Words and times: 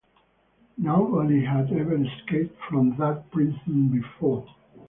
Nobody 0.79 1.45
had 1.45 1.71
ever 1.71 1.93
escaped 1.93 2.57
from 2.71 2.95
that 2.97 3.29
prison 3.29 3.89
before. 3.89 4.47